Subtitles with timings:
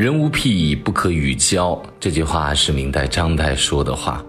[0.00, 4.24] 人无癖不可与交，这句话是明代张岱说的话。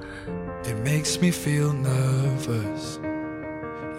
[0.66, 2.98] It makes me feel nervous.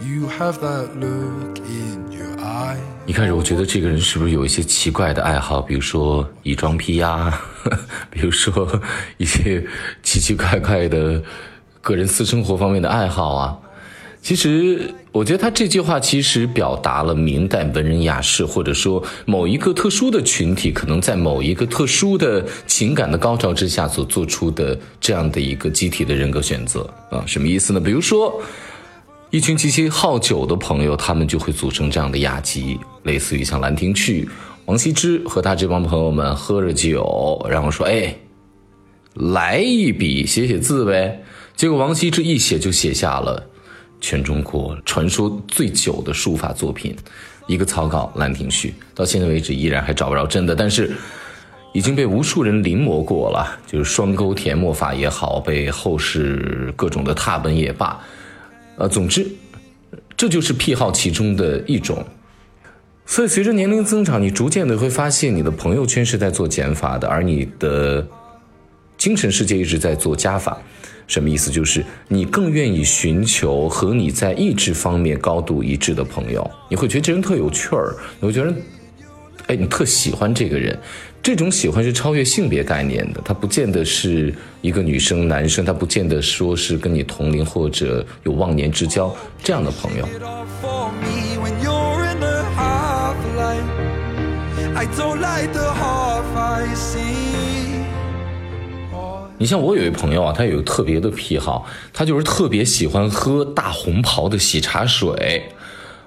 [0.07, 2.77] You have that look in your eye.
[3.07, 7.41] 一开始我觉得这个人是不是有一些奇怪的爱好，比如说异装癖呀，
[8.13, 8.79] 比如说
[9.17, 9.67] 一些
[10.03, 11.23] 奇奇怪怪的
[11.81, 13.59] 个人私生活方面的爱好啊。
[14.23, 27.25] 其实，我觉得他这句话其实表达了明代文人雅士，或者说某一个特殊的群体，可能在某一个特殊的情感的高潮之下所做出的这样的一个集体的人格选择啊。
[27.27, 27.81] 什么意思呢？
[27.81, 28.41] 比如说，
[29.31, 34.25] 一群极其好酒的朋友，他们就会组成这样的雅集，类似于像《兰亭序》，
[34.67, 38.15] 王羲之和他这帮朋友们喝着酒，然后说：“哎，
[39.15, 41.25] 来一笔，写写字呗。”
[41.57, 43.49] 结果王羲之一写就写下了。
[44.03, 46.95] 全中国传说最久的书法作品，
[47.47, 50.93] 一个草稿《兰亭序》，到现在为止依然还找不着真的，但是
[51.73, 57.99] 已经被无数人临摹过了，就是双钩填墨法也好，被后世各种的拓本也罢，
[58.77, 59.27] 呃，总之，
[60.17, 62.05] 这就是癖好其中的一种。
[63.07, 68.07] 所以随着年龄增长，你逐渐的会发现，你的朋友圈是在做减法的，而你的
[69.03, 70.57] 精神世界一直在做加法。
[71.09, 71.51] 什么意思？
[71.51, 78.55] 就是你更愿意寻求和你在意志方面高度一致的朋友，你会觉得这人特有趣儿，你会觉得，
[79.49, 80.79] 哎，你特喜欢这个人。
[81.21, 90.07] 这种喜欢是超越性别概念的，他不见得是一个女生、男生，他不见得说是跟你同龄或者有忘年之交这样的朋友。
[94.75, 97.72] I don't like the half I see.
[99.43, 105.43] 你像我有一朋友啊，他有个特别的癖好，他就是特别喜欢喝大红袍的喜茶水。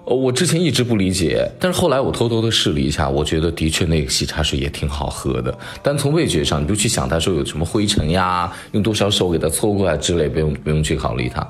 [0.05, 5.53] 呃，我之前一直不理解，但是后来我偷偷的试了一下，我觉得的确那个喜茶水也挺好喝的。
[5.83, 11.45] 但从味觉上，你就去想他说有什么灰尘呀，用多少手给它搓过来之类，不用不用去考虑它。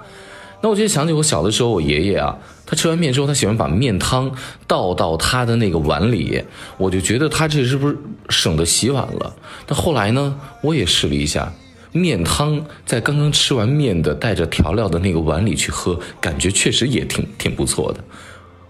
[0.61, 2.35] 那我就想起我小的时候，我爷爷啊，
[2.65, 4.31] 他吃完面之后，他喜欢把面汤
[4.65, 6.41] 倒到他的那个碗里，
[6.77, 7.95] 我就觉得他这是不是
[8.29, 9.35] 省得洗碗了？
[9.67, 11.53] 但后来呢，我也试了一下。
[11.95, 18.03] 面汤在刚刚吃完面的带着调料的那个碗里去喝，感觉确实也挺挺不错的。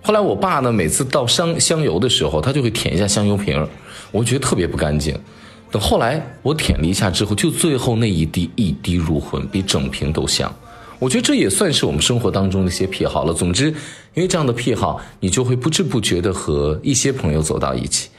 [0.03, 3.67] 后来我爸呢，每次倒香香油的时候，他就会舔一下香油瓶，
[4.11, 5.17] 我觉得特别不干净。
[5.71, 10.53] 等后来我舔了一下之后，就最后那一滴一滴入魂，比整瓶都香。
[10.99, 13.33] 我觉得这也算是我们生活当中的一些癖好了。
[13.33, 13.69] 总之，
[14.13, 18.09] 因为这样的癖好，你就会不知不觉的和一些朋友走到一起。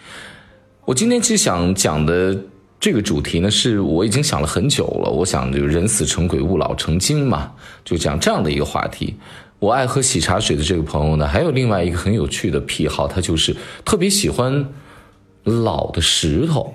[0.85, 2.37] 我今天其实想讲的
[2.79, 5.11] 这个主题呢，是我已经想了很久了。
[5.11, 7.51] 我想就人死成鬼，物老成精嘛，
[7.85, 9.17] 就讲这样的一个话题。
[9.59, 14.69] 我爱喝喜茶水的这个朋友呢，还有另外一个很有趣的癖好，他就是特别喜欢
[15.45, 16.75] 老的石头。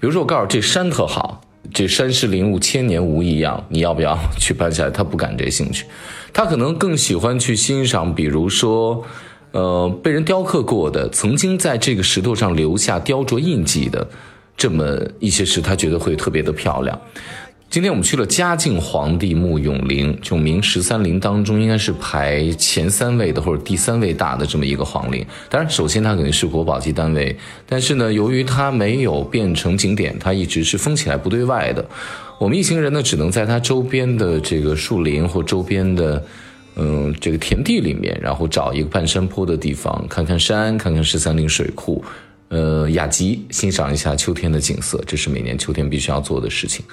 [0.00, 1.40] 比如说，我告诉这山特好，
[1.72, 4.90] 这山石林物千年无异样，你要不要去搬下来？
[4.90, 5.86] 他不感这兴趣，
[6.32, 9.04] 他可能更喜欢去欣赏，比如说，
[9.52, 14.06] 呃，被人雕刻过的，曾经在这个石头上留下雕琢印记的
[14.56, 16.98] 这么一些事，他觉得会特别的漂亮。
[17.68, 25.26] 今天我们去了嘉靖皇帝墓永陵，就明十三陵当中应该是排前三位的或者第三位大的这么一个皇陵。
[25.50, 27.36] 当然，首先它肯定是国宝级单位，
[27.66, 31.84] 但是呢，由于它没有变成景点，它一直是封起来不对外的。
[32.38, 36.24] 我们一行人呢，只能在它周边的这个树林或周边的
[36.76, 42.02] 嗯这个田地里面，然后找一个半山坡的地方，看看山，看看十三陵水库，
[42.48, 46.84] 呃雅集，欣赏一下秋天的景色，这是每年秋天必须要做的事情。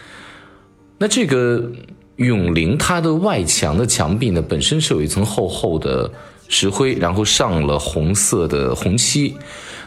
[0.98, 1.72] 那这个
[2.18, 6.12] 永陵它的外墙的墙壁呢，本身是有一层厚厚的
[6.54, 9.36] 石灰，然后上了红色的红漆。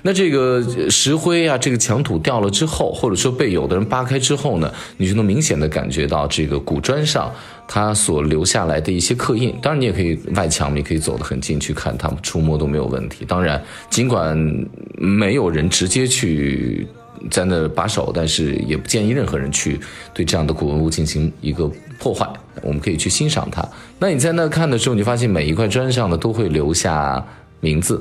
[0.02, 0.60] 那这个
[0.90, 7.32] 石灰啊，这个墙土掉了之后，或者说被有的人扒开之后呢，你就能明显的感觉到这个古砖上
[7.68, 9.54] 它所留下来的一些刻印。
[9.62, 13.24] 当然，你也可以外墙，你可以走得很近去看它们，触摸都没有问题。
[13.24, 14.36] 当然，尽管
[14.98, 16.86] 没有人直接去。
[17.30, 19.80] 在那把守，但是也不建议任何人去
[20.14, 22.28] 对这样的古文物进行一个破坏。
[22.62, 23.66] 我们可以去欣赏它。
[23.98, 27.24] 那你在那看的时候，你发现每一块砖上呢都会留下
[27.60, 28.00] 名字。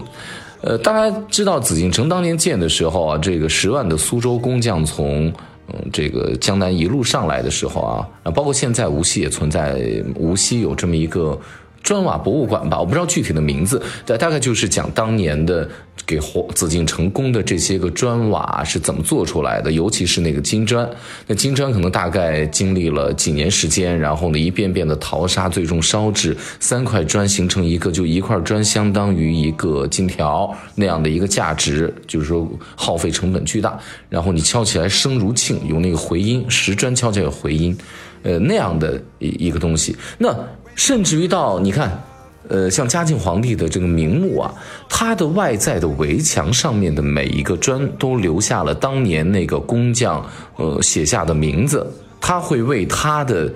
[0.62, 5.28] 呃，大家知道紫禁城当年建的时候啊，这个十万的苏州工匠从
[5.68, 9.80] 嗯这个江南一路上来的时候啊，啊，包括现在无锡也存在，
[10.16, 11.38] 无锡有这么一个
[11.86, 15.70] 砖瓦博物馆吧，我不知道具体的名字，大大概就是讲当年的
[16.04, 16.20] 给
[16.56, 20.90] 紫禁城宫的这些个砖瓦是怎么做出来的，尤其是那个金砖。
[21.28, 33.80] 那金砖可能大概经历了几年时间，然后呢一遍遍的淘沙，最终烧制，三块砖形成一个，就一块砖相当于一个金条那样的一个价值，就是说耗费成本巨大。
[34.10, 37.78] 然后你敲起来声如磬，有那个回音，石砖敲起来有回音，
[38.24, 39.96] 呃那样的一一个东西。
[40.18, 40.36] 那
[40.76, 42.04] 甚至于到你看，
[42.48, 44.54] 呃，像嘉靖皇帝的这个陵墓啊，
[44.88, 50.24] 它的外在的围墙上面的每一个砖都留下了当年那个工匠
[50.58, 51.90] 呃写下的名字，
[52.22, 53.52] 他会为他的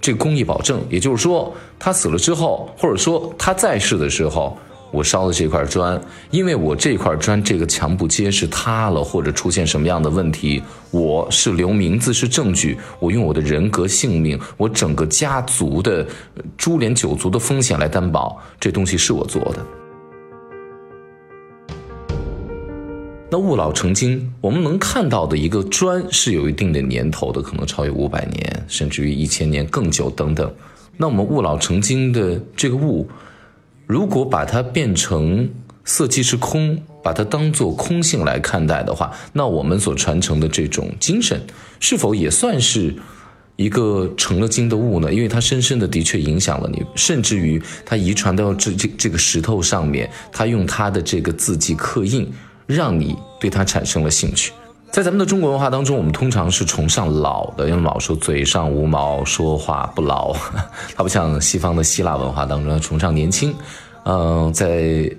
[0.00, 0.80] 这个工艺保证。
[0.88, 4.58] 也就是说，他死了之后，或者说他在世的时候。
[4.94, 6.00] 我烧的这块砖，
[6.30, 10.62] 因为我这块砖这个墙不结实塌了，或者出现什么样的问题，
[10.92, 16.06] 我是留名字是证据，我用我的人格性命，我整个家族的
[16.56, 19.66] 株连九族的风险来担保，这东西是我做的。
[23.28, 30.48] 那物老成精，我们能看到的一个砖是有一定的年头的，可能超越五百年，甚至于一千年更久等等。
[30.96, 33.08] 那我们物老成精的这个物。
[33.86, 35.48] 如果把它变成
[35.84, 41.40] 色即是空，把它当做空性来看待的话，那我们所传承的这种精神，
[41.80, 42.94] 是否也算是
[43.56, 45.12] 一个成了精的物呢？
[45.12, 52.26] 因为它深深的的确影响了你，甚至于它遗传到这这这个石头上面，它用它的这个字迹刻印，
[52.66, 54.52] 让你对它产生了兴趣。
[54.94, 60.32] 在咱们的中国文化当中，我们通常是崇尚老的，因为老说嘴上无毛，说话不牢。
[60.94, 63.52] 它不像西方的希腊文化当中崇尚年轻。
[64.04, 65.10] 嗯，在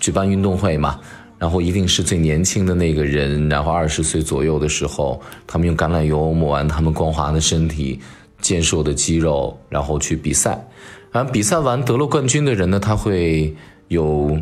[0.00, 0.98] 举办运动会嘛，
[1.38, 8.00] 然后一定是最年轻的那个人，然后二十岁左右的时候，他们用橄榄油抹完他们光滑的身体、
[8.40, 10.58] 健硕的肌肉，然后去比赛。
[11.12, 13.54] 然后比赛完得了冠军的人呢，他会
[13.88, 14.34] 有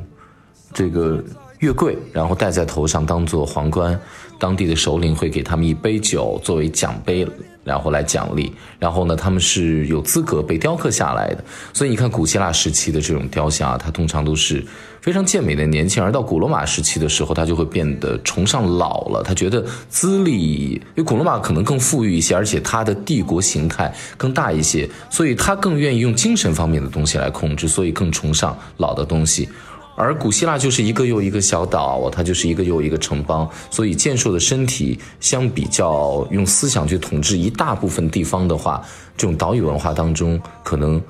[0.73, 1.21] 这个
[1.61, 3.99] 越贵，然后戴在头上当做皇冠。
[4.37, 7.27] 当地的首领会给他们一杯酒作为奖杯，
[7.63, 8.53] 然后来奖励。
[8.81, 11.45] 然后呢，他们是有资格被雕刻下来的。
[11.73, 14.63] 所以你看，古希腊时期的这种雕像啊，它通常都是
[15.01, 19.23] 非常健美的年轻而到古罗马时期的时候，他就会变得崇尚老了。
[19.23, 29.49] 他觉得资历，因为古罗马可能更富裕一些，而且它的帝国形态更大一些，所以他更愿意用精神方面的东西来控制，所以更崇尚老的东西。
[29.97, 38.83] 而古希腊就是一个又一个小岛，它就是一个又一个城邦，所以健硕的身体相比较用思想去统治一大部分地方的话，
[39.17, 41.01] 这种岛屿文化当中，可能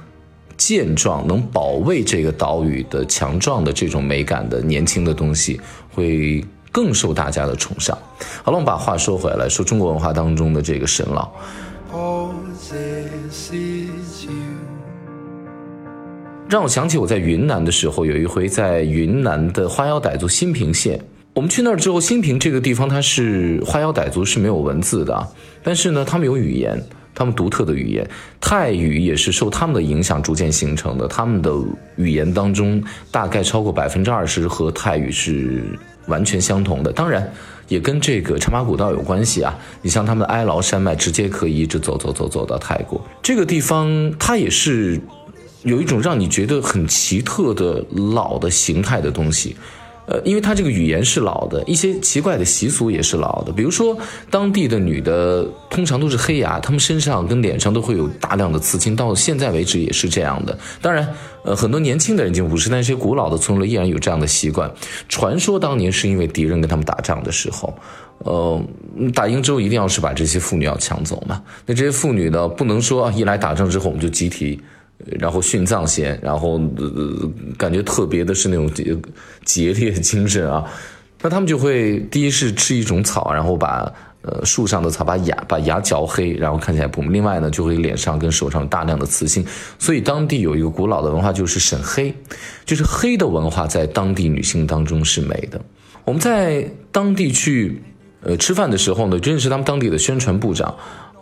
[0.57, 5.61] 健壮能保卫这个岛屿的强壮的这种美感的年轻的东西，
[5.93, 7.97] 会更受大家的崇尚。
[8.43, 11.31] 好了，我们把话说回来，说中国文化当中的这个神老。
[16.47, 21.01] 让我想起我在云南的时候，有一回在云南的花腰傣族新平县，
[21.33, 25.27] 我们去那儿之后，新平这个地方它是花腰傣族是没有文字的，
[25.63, 26.81] 但是呢，他们有语言，
[27.15, 28.09] 他们独特的语言，
[28.41, 31.51] 泰语也是受他们的影响逐渐形成的，他们的
[31.97, 32.81] 语言当中
[33.11, 35.63] 大概超过百分之二十和泰语是
[36.07, 37.29] 完全相同的，当然
[37.69, 39.59] 也跟这个茶马古道有关系啊。
[39.81, 45.01] 你像他们的哀牢山脉，直接可以一直走走走走到泰国这个地方，它也是。
[45.65, 49.57] 有一种让你觉得很奇特的老的形态的东西，
[50.07, 53.51] 呃，因为它这个语言是老的，一些奇怪的习俗也是老的。
[53.51, 53.97] 比如说，
[54.31, 60.59] 当地的女的通常都是黑牙，她们身上跟脸上都会有大量的刺青，到现在为止也是这样的。
[60.83, 61.09] 当然，
[61.45, 64.71] 呃，很多年轻的人已经不是，但一些古老的村落依然有这样的习惯。
[65.09, 67.73] 传说当年是因为敌人跟他们打仗的时候，
[68.19, 68.63] 呃，
[69.15, 71.43] 打赢之后一定要是把这些妇女要抢走嘛。
[71.65, 74.61] 那这些妇女呢，不能说一来打仗之后我们就集体。
[75.19, 78.97] 然后殉葬先，然后呃感觉特别的是那种节
[79.45, 80.65] 节烈精神啊，
[81.21, 87.03] 那他们就会第一是吃一种草，然后把呃树上的草把牙把牙嚼黑，然后看起来不。
[87.03, 89.45] 另外呢，就会脸上跟手上大量的刺青，
[89.79, 92.15] 所以当地有一个古老的文化就是审黑，
[92.65, 95.61] 就是黑的文化在当地女性当中是美的。
[96.05, 97.83] 我们在当地去
[98.23, 100.75] 呃吃饭的时候呢，认识他们当地的宣传部长。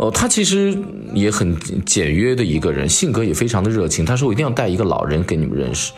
[0.03, 0.77] 哦，他其实
[1.15, 1.57] 也很
[1.87, 4.05] 简约的一个人，性格也非常的热情。
[4.05, 5.93] 他说：“我一定要带一个老人给你们认识。”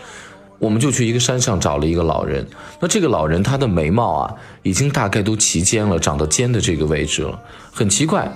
[0.61, 2.47] 我们就去一个山上找了一个老人。
[2.81, 7.41] 那这个老人他的眉毛啊，已经大概都齐肩了，长到肩的这个位置了。
[7.73, 8.31] 很奇怪，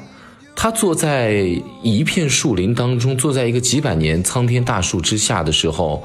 [0.57, 1.45] 他坐在
[1.83, 6.03] 一片树林当中，坐在一个几百年苍天大树之下的时候，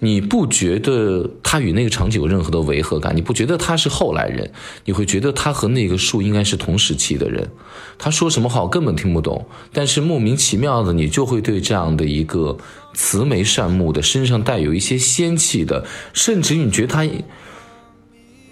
[0.00, 3.16] 你不觉得他与那个场景有任何的违和感？
[3.16, 4.48] 你不觉得他是后来人？
[4.84, 7.50] 你会觉得他和那个树应该是同时期的人？
[7.98, 12.56] 他说什么话我根本听不懂，但是莫名其妙的，你就会对这样的一个
[12.94, 17.04] 慈眉善目的、身上带有一些仙气的，甚至你觉得他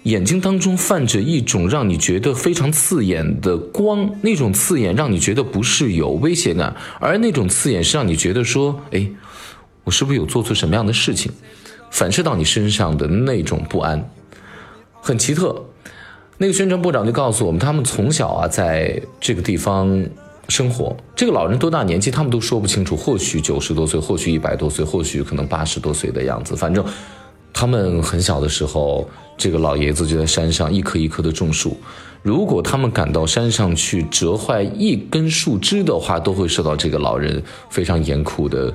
[0.03, 9.09] 眼睛当中泛着一种让你觉得非常刺眼的光，那种刺眼让你觉得不是有威胁感，而那种刺眼是让你觉得说，哎。
[9.87, 11.31] 我是不是有做错什么样的事情，
[11.89, 14.11] 反射到你身上的那种不安，
[14.99, 15.63] 很奇特。
[16.37, 20.05] 那个宣传部长就告诉我们，他们从小啊在这个地方
[20.49, 20.93] 生活。
[21.15, 26.53] 这个老人多大年纪，他们都说不清楚，或许九十多岁，或许一百多岁，或许可能八十多岁的样子。
[26.53, 26.83] 反正
[27.53, 31.77] 他们很小的时候，这个老爷子就在山上一棵一棵的种树。
[32.23, 38.73] 如果他们赶到山上去折坏一根树枝的话，都会受到这个老人非常严酷的。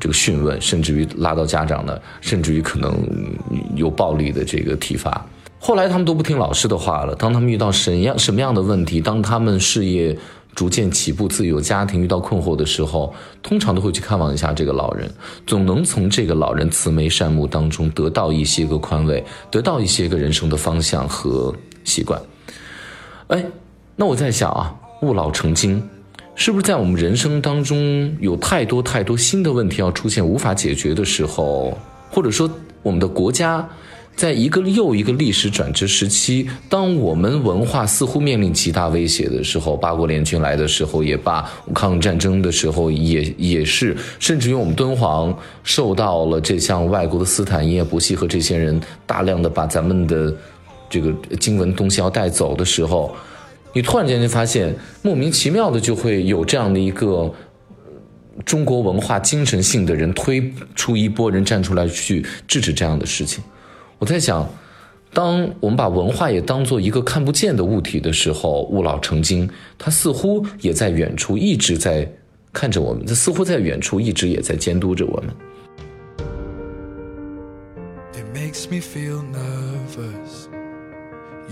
[0.00, 2.98] 这个讯问，甚至于拉到家长呢，甚至于可能
[3.76, 5.24] 有暴力的这个体罚。
[5.58, 7.14] 后来他们都不听老师的话了。
[7.14, 10.16] 当他们遇到什样什么样的问题，当他们事业
[10.54, 15.12] 逐渐起步，自由家庭遇到困惑的时候，通常都会去看望一下这个老人，
[15.46, 21.54] 总能从这个老人慈眉善目当中得到一些个宽慰，得到一些个人生的方向和
[21.84, 22.18] 习惯。
[23.28, 23.44] 哎，
[23.94, 25.86] 那我在想啊，物老成精。
[26.40, 31.76] 是不是在我们人生当中有太多太多新的问题要出现无法解决的时候，
[32.10, 32.50] 或者说
[32.82, 33.68] 我们的国家
[34.16, 50.34] 在一个又一个历史转折时期，当我们文化似乎面临极大威胁的时候，八国联军来的时候也罢，抗日战争的时候也也是，甚至于我们敦煌受到了这项外国的斯坦因、伯希和这些人大量的把咱们的
[50.88, 53.14] 这个经文东西要带走的时候。
[53.72, 57.32] 你突然间就发现，莫名其妙的就会有这样的一个
[58.44, 63.44] 中国文化精神性的人推出一波人站出来去制止这样的事情。
[63.98, 64.48] 我在想，
[65.12, 69.48] 当我们把文化也当做一个看不见的物体的时候，物老成精，
[69.78, 72.10] 它似乎也在远处一直在
[72.52, 75.30] 看着我们，它似乎在远处一直也在监督着我们。
[78.14, 80.48] It makes me feel nervous.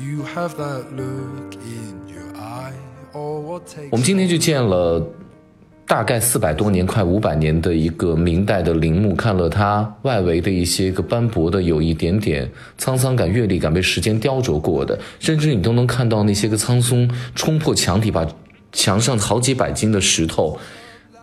[0.01, 2.08] You have that look in
[3.91, 5.05] 我们今天就见了
[5.87, 18.27] 大概四百多年、快五百年的一个明代的陵墓，看了它外围的一些个斑驳的、有一点点沧桑感、阅历感被时间雕琢过的，甚至你都能看到那些个苍松冲破墙体，把
[18.71, 20.59] 墙上好几百斤的石头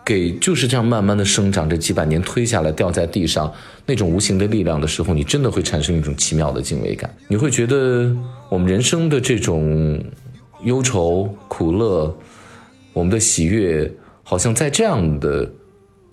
[0.04, 3.50] 给就是这样慢慢的生长着几百年推下来掉在地上，
[3.86, 7.08] 那种无形的力量的时候，你真的会产生一种奇妙的敬畏感。
[7.28, 8.14] 你会觉得
[8.50, 9.98] 我们人生的这种。
[10.66, 12.12] 忧愁、苦乐，
[12.92, 13.88] 我们的喜悦，
[14.24, 15.48] 好像在这样的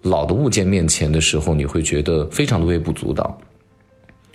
[0.04, 3.36] 老的物件面前的时候，你会觉得非常的微不足道。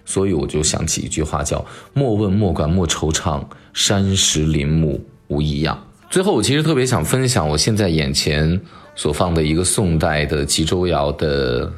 [0.05, 5.81] 所以我就想起一句话，叫“莫问莫管莫惆怅，山石林木无异样”。
[6.11, 8.61] 最后，我其实特别想分享我现在眼前
[8.97, 11.73] 所放的一个宋代的吉州窑的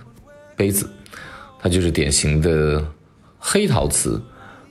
[0.56, 0.88] 杯子，
[1.60, 2.82] 它就是典型的
[3.38, 4.18] 黑陶瓷，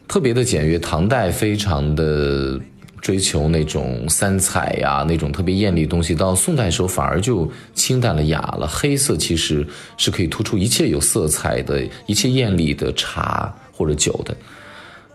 [0.07, 2.59] 特别的简约，唐代非常的。
[3.01, 8.67] 追求那种三彩呀，那种特别艳丽的东西，到宋代时候反而就清淡了、雅了。
[8.67, 9.65] 黑色其实
[9.97, 14.35] 是可以突出一切有色彩的一切艳丽的茶或者酒的。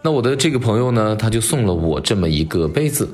[0.03, 3.09] 那我的这个朋友呢，他就送了我这么一个杯子，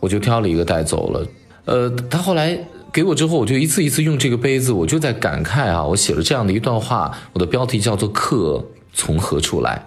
[0.00, 1.26] 我就挑了一个带走了。
[1.64, 2.58] 呃，他后来
[2.92, 9.82] 给我之后，我就一次一次用这个杯子，我就在感慨啊，我写了这样的一段话，我的标题叫做“客从何处来”。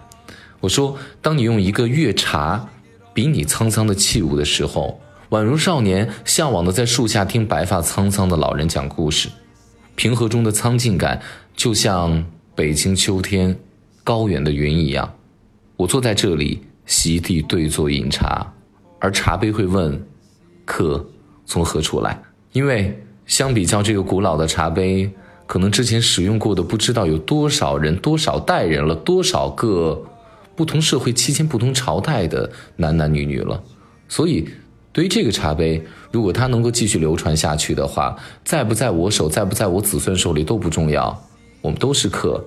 [0.60, 2.67] 我说，当你用一个月茶。
[3.13, 5.00] 比你沧桑的器物的时候，
[5.32, 9.30] 宛如少年向往的在树下听白发苍苍的老人讲故事，
[9.96, 11.22] 平和中的苍劲感，
[11.56, 12.25] 就像
[12.56, 13.58] 北京秋天
[14.03, 15.13] 高远的云一样。
[15.77, 18.53] 我坐在这里，席地对坐饮茶，
[19.00, 20.01] 而茶杯会问：
[20.65, 21.06] 客
[21.46, 22.22] 从何处来？
[22.53, 25.12] 因为相比较这个古老的茶杯，
[25.48, 30.01] 可能之前使用过的不知道有多少人、多少代人了，多少个。
[30.55, 33.62] 不同社会期间、不同朝代的男男女女了，
[34.08, 34.48] 所以
[34.91, 35.81] 对于这个茶杯，
[36.12, 41.17] 如果它能够继续流传下去的话，在不在我手，在不在我子孙手里都不重要，
[41.62, 42.43] 我们都是客。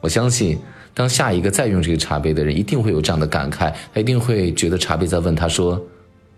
[0.00, 0.58] 我相信，
[0.92, 5.82] 当下一个再用这个茶杯的人，一定会有这样的感慨，他一定会觉得茶杯在问他说：“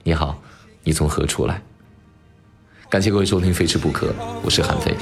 [0.04, 0.40] 你好，
[0.84, 1.60] 你从何处来？”
[2.88, 4.06] 感谢各位收听《非吃不可》，
[4.42, 4.94] 我是韩飞。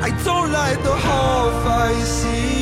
[0.00, 2.57] I don't like the half I see